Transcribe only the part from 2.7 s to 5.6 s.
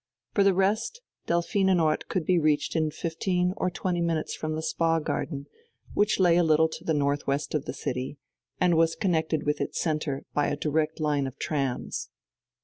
in fifteen or twenty minutes from the spa garden,